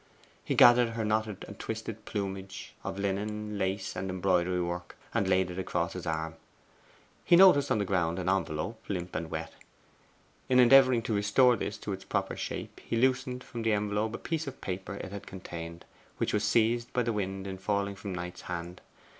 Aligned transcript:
He 0.43 0.55
gathered 0.55 0.87
up 0.87 0.93
her 0.95 1.05
knotted 1.05 1.45
and 1.47 1.59
twisted 1.59 2.05
plumage 2.05 2.73
of 2.83 2.97
linen, 2.97 3.59
lace, 3.59 3.95
and 3.95 4.09
embroidery 4.09 4.59
work, 4.59 4.97
and 5.13 5.27
laid 5.27 5.51
it 5.51 5.59
across 5.59 5.93
his 5.93 6.07
arm. 6.07 6.37
He 7.23 7.35
noticed 7.35 7.69
on 7.69 7.77
the 7.77 7.85
ground 7.85 8.17
an 8.17 8.27
envelope, 8.27 8.81
limp 8.89 9.13
and 9.15 9.29
wet. 9.29 9.53
In 10.49 10.57
endeavouring 10.59 11.03
to 11.03 11.13
restore 11.13 11.55
this 11.55 11.77
to 11.77 11.93
its 11.93 12.03
proper 12.03 12.35
shape, 12.35 12.79
he 12.83 12.95
loosened 12.95 13.43
from 13.43 13.61
the 13.61 13.73
envelope 13.73 14.15
a 14.15 14.17
piece 14.17 14.47
of 14.47 14.59
paper 14.59 14.95
it 14.95 15.11
had 15.11 15.27
contained, 15.27 15.85
which 16.17 16.33
was 16.33 16.43
seized 16.43 16.91
by 16.93 17.03
the 17.03 17.13
wind 17.13 17.45
in 17.45 17.59
falling 17.59 17.93
from 17.93 18.11
Knight's 18.15 18.41
hand. 18.41 18.81